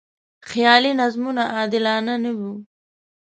[0.49, 2.39] خیالي نظمونه عادلانه نه و.